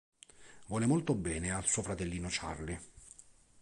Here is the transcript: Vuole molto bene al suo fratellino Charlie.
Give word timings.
Vuole 0.65 0.87
molto 0.87 1.13
bene 1.13 1.51
al 1.51 1.67
suo 1.67 1.83
fratellino 1.83 2.27
Charlie. 2.31 2.81